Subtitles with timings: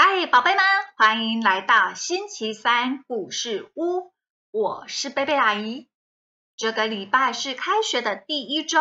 [0.00, 0.62] 嗨宝贝们，
[0.96, 4.12] 欢迎来到星期三故事屋。
[4.52, 5.88] 我是贝贝阿姨。
[6.56, 8.78] 这个礼拜是开学的第一周，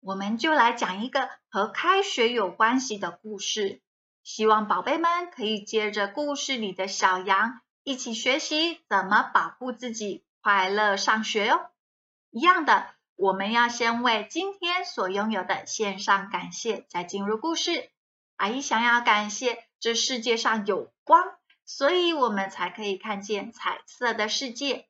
[0.00, 3.82] 我们就来讲一个和开学有关系的故事。
[4.22, 11.60] 希望宝贝们可以接着故事里的小羊一起学习怎么保护自己，快乐上学哦。
[12.30, 12.86] 一样的，
[13.16, 17.90] 我们要先为今天所拥有的献上感谢，再进入故事。
[18.36, 19.62] 阿姨想要感谢。
[19.84, 21.22] 这世界上有光，
[21.66, 24.86] 所以我们才可以看见彩色的世界。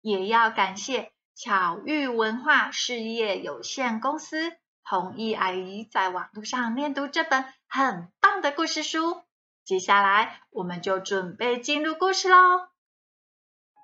[0.00, 4.52] 也要感谢巧遇文化事业有限公司
[4.88, 9.20] 同意阿姨在网络上念读这本很棒的故事书。
[9.64, 12.36] 接下来，我们就准备进入故事喽。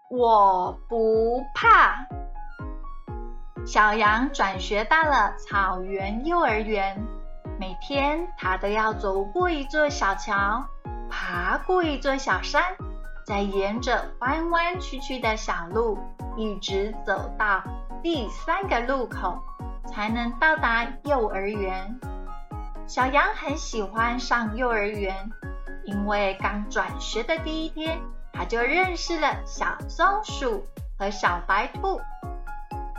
[0.08, 2.06] 我不怕。
[3.66, 7.23] 小羊转学到了草原幼儿园。
[7.58, 10.64] 每天，他都要走过一座小桥，
[11.08, 12.62] 爬过一座小山，
[13.24, 15.98] 再沿着弯弯曲曲的小路，
[16.36, 17.62] 一直走到
[18.02, 19.40] 第三个路口，
[19.86, 22.00] 才能到达幼儿园。
[22.86, 25.30] 小羊很喜欢上幼儿园，
[25.84, 28.00] 因为刚转学的第一天，
[28.32, 30.66] 他就认识了小松鼠
[30.98, 32.00] 和小白兔。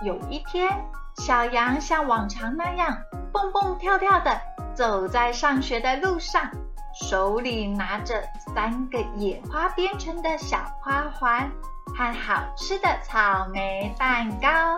[0.03, 0.85] 有一天，
[1.17, 2.97] 小羊像往常那样。
[3.35, 4.39] 蹦蹦跳跳的
[4.73, 6.49] 走在上学的路上，
[6.93, 11.51] 手里拿着三个野花编成的小花环
[11.97, 14.77] 和好吃的草莓蛋糕，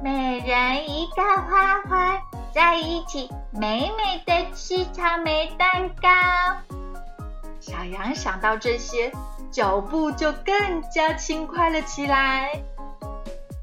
[0.00, 2.20] 每人一个花环，
[2.54, 6.08] 在一起美美的吃草莓蛋糕。
[7.58, 9.12] 小羊想到这些，
[9.50, 12.62] 脚步就更加轻快了起来。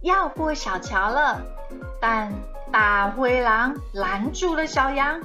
[0.02, 1.42] 要过小桥了，
[2.02, 2.34] 但。
[2.78, 5.22] 大灰狼拦住了小羊，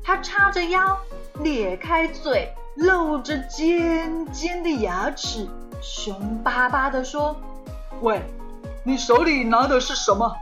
[0.00, 0.96] 它叉着腰，
[1.40, 5.48] 咧开嘴，露着尖尖的牙齿，
[5.82, 7.34] 凶巴巴地说
[8.00, 8.22] ：“喂，
[8.84, 10.36] 你手里拿的是什么？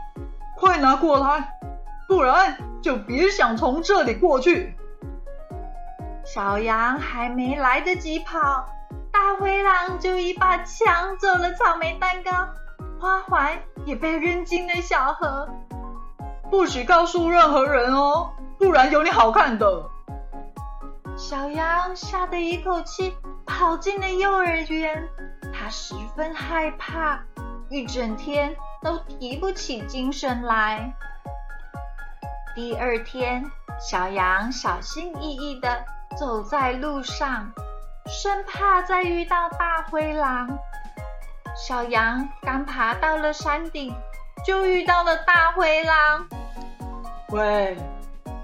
[0.54, 1.58] 快拿过来，
[2.06, 4.76] 不然就别想从这里过去。”
[6.22, 8.66] 小羊还没来得及跑，
[9.10, 12.30] 大灰狼就一把抢走了草莓蛋糕，
[13.00, 15.48] 花环也被扔进了小河。
[16.52, 19.88] 不许告诉任何人哦，不然有你好看的。
[21.16, 25.08] 小羊吓得一口气跑进了幼儿园，
[25.50, 27.18] 它十分害怕，
[27.70, 30.94] 一整天都提不起精神来。
[32.54, 35.82] 第二天，小羊小心翼翼地
[36.18, 37.50] 走在路上，
[38.04, 40.58] 生怕再遇到大灰狼。
[41.56, 43.94] 小羊刚爬到了山顶，
[44.44, 46.26] 就遇到了大灰狼。
[47.30, 47.76] 喂，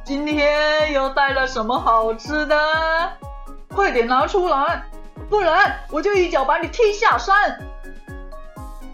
[0.05, 2.57] 今天又带了什么好吃的？
[3.69, 4.83] 快点拿出来，
[5.29, 7.59] 不然我就一脚把你踢下山！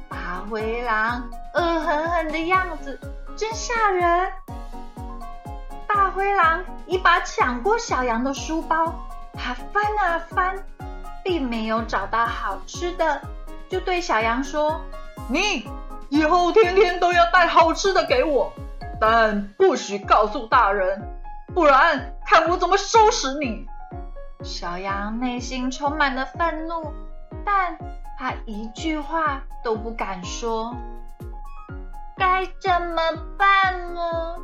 [0.09, 2.99] 大灰狼恶狠狠的样子
[3.37, 4.33] 真吓人。
[5.87, 8.93] 大灰狼一把抢过小羊的书包，
[9.33, 10.57] 他翻啊翻，
[11.23, 13.21] 并没有找到好吃的，
[13.69, 14.81] 就对小羊说
[15.31, 15.69] ：“你
[16.09, 18.53] 以后天天都要带好吃的给我。”
[19.01, 21.09] 但不许告诉大人，
[21.53, 23.67] 不然看我怎么收拾你！
[24.43, 26.93] 小羊内心充满了愤怒，
[27.45, 27.77] 但
[28.17, 30.75] 他一句话都不敢说。
[32.17, 33.03] 该怎么
[33.37, 34.37] 办呢？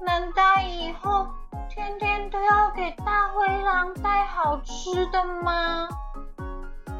[0.00, 1.28] 难道以后
[1.68, 5.86] 天天都要给大灰狼带好吃的吗？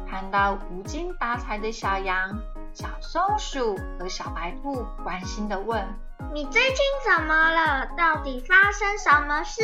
[0.07, 2.39] 看到无精打采的小羊，
[2.73, 5.87] 小松鼠和小白兔关心的问。
[6.33, 7.85] 你最近怎么了？
[7.95, 9.61] 到底发生什么事？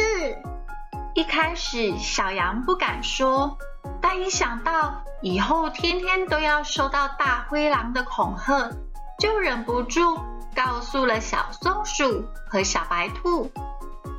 [1.15, 3.57] 一开始小羊不敢说，
[3.99, 8.69] 但一想到以后天天都要受到大灰狼的恐吓，
[9.17, 10.19] 就忍不住
[10.55, 13.49] 告诉了小松鼠和小白兔。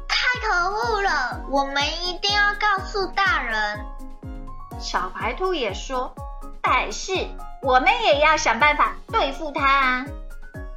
[0.08, 1.44] 太可恶了！
[1.48, 3.86] 我们一定要告诉大人。
[4.80, 6.12] 小白兔也说，
[6.60, 7.12] 但是
[7.62, 10.06] 我们也要想办法对付他。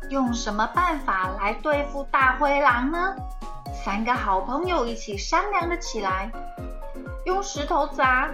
[0.10, 3.16] 用什么办法来对付大灰狼呢？
[3.84, 6.32] 三个好朋友一起商量了起来。
[7.26, 8.30] 用石头砸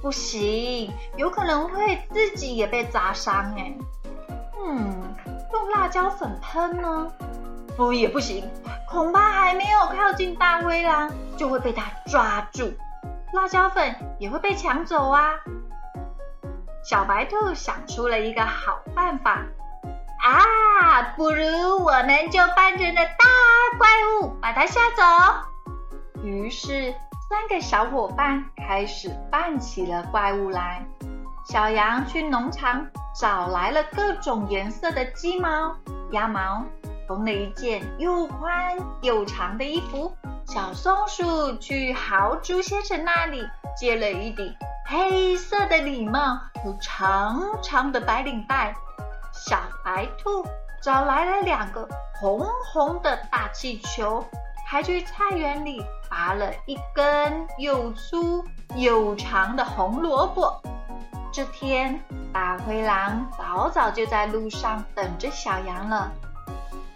[0.00, 3.74] 不行，有可能会自己也被砸伤哎。
[4.64, 5.14] 嗯，
[5.52, 7.10] 用辣椒粉喷呢？
[7.76, 8.48] 不也不行，
[8.88, 12.72] 恐怕还没有靠近大灰狼，就会被他抓住，
[13.32, 15.32] 辣椒粉也会被抢走啊。
[16.84, 19.42] 小白兔想出了一个好办法。
[20.22, 21.44] 啊，不如
[21.82, 23.88] 我们就扮成了大怪
[24.22, 25.02] 物，把它吓走。
[26.22, 26.94] 于是
[27.28, 30.84] 三个小伙伴开始扮起了怪物来。
[31.46, 32.86] 小羊去农场
[33.18, 35.76] 找来了各种颜色的鸡毛、
[36.12, 36.64] 鸭毛，
[37.06, 40.14] 缝了一件又宽又长的衣服。
[40.46, 43.46] 小松鼠去豪猪先生那里
[43.76, 44.54] 借了一顶
[44.86, 48.74] 黑色的礼帽和长长的白领带。
[49.32, 50.46] 小白兔
[50.80, 51.88] 找来了两个
[52.20, 54.24] 红红的大气球，
[54.66, 58.44] 还去菜园里拔了一根又粗
[58.76, 60.62] 又长的红萝卜。
[61.32, 61.98] 这天，
[62.32, 66.12] 大灰狼早早就在路上等着小羊了，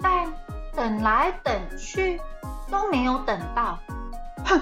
[0.00, 0.32] 但
[0.76, 2.20] 等来等去
[2.70, 3.78] 都没有等到。
[4.44, 4.60] 哼，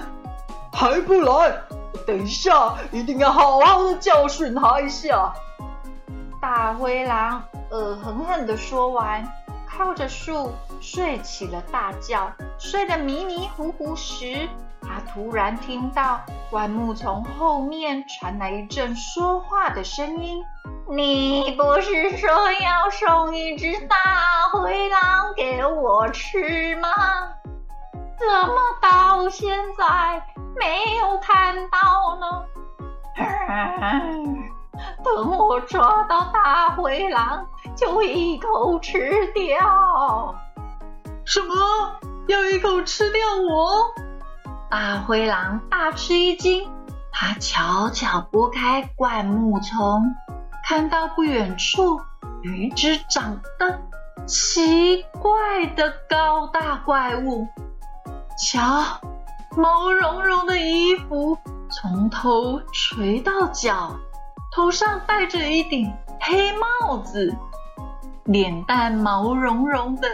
[0.73, 1.61] 还不来！
[2.05, 5.33] 等一下，一定要好好的教训他一下。
[6.41, 9.27] 大灰狼恶狠狠地说完，
[9.67, 12.31] 靠着树睡起了大觉。
[12.57, 14.47] 睡得迷迷糊糊时，
[14.81, 16.21] 他突然听到。
[16.49, 20.41] 灌木丛后面传来一阵说话的声音
[20.89, 23.97] ：“你不是说要送一只大
[24.53, 26.87] 灰狼给我吃吗？
[28.17, 30.23] 怎么到现在
[30.59, 32.43] 没有看到呢？”
[35.03, 40.35] 等我抓到大灰狼，就一口吃掉。
[41.25, 41.55] 什么？
[42.27, 43.93] 要一口吃掉我？
[44.69, 46.69] 大灰狼大吃一惊，
[47.11, 50.03] 他悄悄拨开灌木丛，
[50.65, 52.01] 看到不远处
[52.43, 53.79] 有一只长得
[54.25, 57.47] 奇怪的高大怪物。
[58.37, 58.99] 瞧，
[59.57, 61.35] 毛茸茸的衣服
[61.71, 63.95] 从头垂到脚，
[64.55, 67.35] 头上戴着一顶黑帽子，
[68.23, 70.07] 脸蛋毛茸茸的。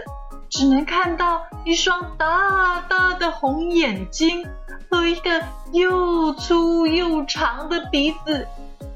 [0.50, 4.48] 只能看到一双大大的红眼睛
[4.90, 5.42] 和一个
[5.74, 8.48] 又粗又长的鼻子，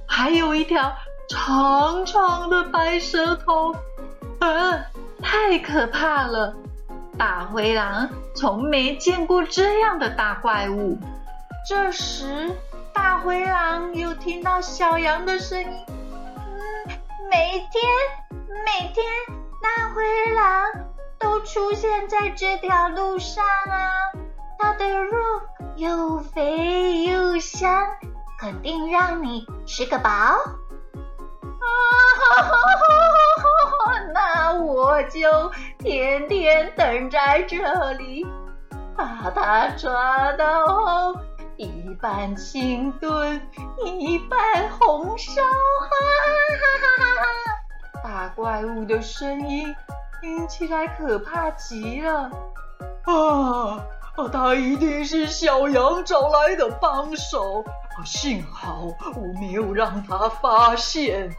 [0.07, 0.93] 还有一条
[1.27, 3.75] 长长的白舌头。
[4.39, 4.85] 呃，
[5.21, 6.55] 太可怕了！
[7.17, 10.97] 大灰狼从没见过这样的大怪物。
[11.67, 12.51] 这时，
[12.93, 16.91] 大灰狼又听到小羊的声音：“嗯，
[17.29, 17.83] 每天，
[18.65, 19.05] 每天，
[19.61, 20.03] 大灰
[20.33, 20.65] 狼。”
[21.19, 23.81] 都出现在这条路上啊！
[24.59, 25.17] 它的肉
[25.75, 27.87] 又肥又香，
[28.39, 30.09] 肯定让你吃个饱。
[30.09, 30.37] 啊
[32.19, 32.36] 哈！
[35.09, 38.25] 就天天等在这里，
[38.95, 41.15] 把它抓到后，
[41.57, 43.41] 一半清炖，
[43.83, 44.39] 一半
[44.69, 45.41] 红烧。
[45.41, 45.89] 哈
[46.59, 48.03] 哈哈哈！
[48.03, 49.75] 大怪物的声音。
[50.19, 52.31] 听起来可怕极了！
[53.05, 53.85] 啊，
[54.33, 57.63] 他一定是小羊找来的帮手。
[58.03, 61.29] 幸好我没有让他发现。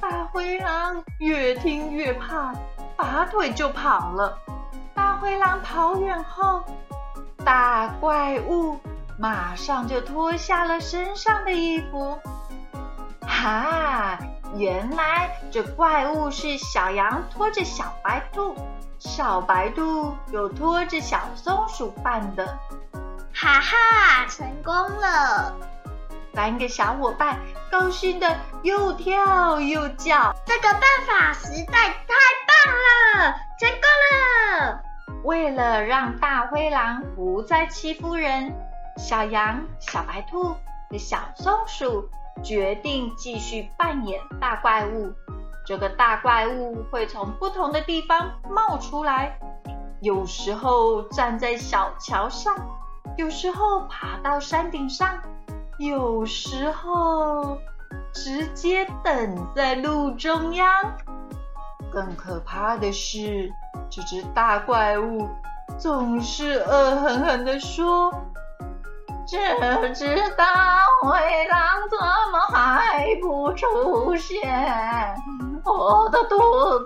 [0.00, 2.54] 大灰狼越听越怕，
[3.04, 4.38] 拔腿就跑了。
[4.94, 6.64] 大灰狼跑远后，
[7.44, 8.80] 大怪物
[9.18, 12.18] 马上就脱下了身上的衣服。
[13.20, 14.18] 哈！
[14.56, 18.56] 原来这怪物是小羊拖着小白兔，
[18.98, 22.58] 小白兔又拖着小松鼠扮的。
[23.34, 25.54] 哈哈，成功了！
[26.32, 27.38] 三个小伙伴
[27.70, 30.34] 高兴的又跳又叫。
[30.46, 32.14] 这个办法实在太
[32.64, 33.80] 棒了，成功
[34.10, 34.82] 了！
[35.24, 38.54] 为了让大灰狼不再欺负人，
[38.96, 40.56] 小羊、小白兔
[40.90, 42.08] 和小松鼠。
[42.42, 45.14] 决定继续扮演大怪物。
[45.64, 49.38] 这个大怪物会从不同的地方冒出来，
[50.00, 52.54] 有时候站在小桥上，
[53.16, 55.22] 有时候爬到山顶上，
[55.78, 57.56] 有时候
[58.12, 60.66] 直接等在路中央。
[61.94, 63.48] 更可怕的是，
[63.88, 65.28] 这只大怪物
[65.78, 68.12] 总是恶狠狠地说。
[69.26, 70.44] 这只大
[71.00, 71.10] 灰
[71.48, 71.98] 狼怎
[72.30, 75.16] 么还不出现？
[75.64, 76.36] 我的肚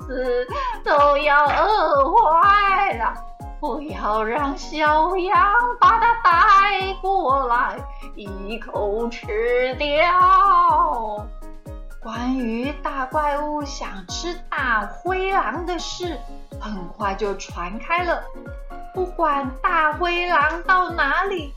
[0.07, 0.47] 子
[0.85, 3.15] 都要饿坏了！
[3.61, 7.77] 我要让小羊把它带过来，
[8.15, 11.27] 一口吃掉。
[12.01, 16.19] 关于大怪物想吃大灰狼的事，
[16.61, 18.23] 很快就传开了。
[18.95, 21.53] 不管大灰狼到哪里。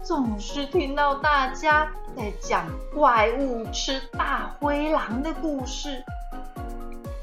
[0.00, 2.64] 总是听到大家在讲
[2.94, 6.02] 怪物吃大灰狼的故事。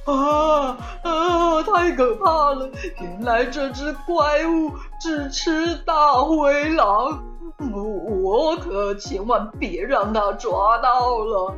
[0.05, 1.63] 啊啊！
[1.63, 2.69] 太可怕了！
[2.99, 7.23] 原来这只怪物只吃大灰狼，
[8.21, 11.55] 我可千万别让它抓到了。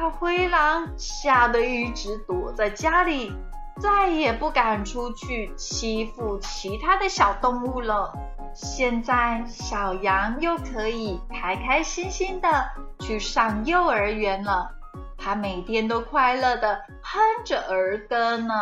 [0.00, 3.32] 大灰狼吓得一直躲在家里，
[3.80, 8.12] 再也不敢出去欺负其他的小动物了。
[8.54, 14.70] 现在小羊又可以开开心心的去上幼儿园了。
[15.16, 18.54] 它每天都快乐的哼着儿歌呢。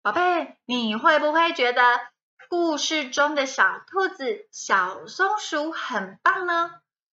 [0.00, 1.82] 宝贝，你会不会觉得
[2.48, 6.70] 故事中的小兔子、小松鼠很棒呢？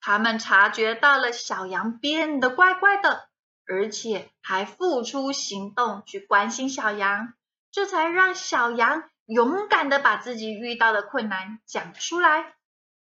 [0.07, 3.27] 他们察觉到了小羊变得怪怪的，
[3.65, 7.33] 而且还付出行动去关心小羊，
[7.71, 12.53] 这才让小羊勇敢的把自己遇到的困难讲出来。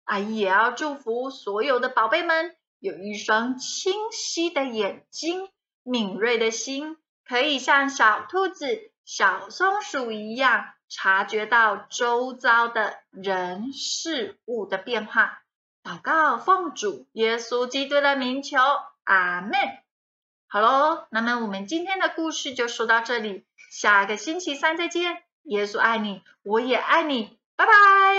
[0.04, 2.54] 阿姨也要祝福所有的宝贝们。
[2.78, 5.48] 有一双清晰的眼睛，
[5.82, 15.41] 敏锐的心，可以像小兔子、小松鼠一样，察觉到周遭的人事物的变化。
[15.82, 18.58] 祷告，奉主耶稣基督的名求，
[19.04, 19.52] 阿门。
[20.46, 25.22] 好喽，那么我们今天的故事就说到这里，下个星期三再见。
[25.44, 27.72] 耶稣爱你，我也爱你，拜拜。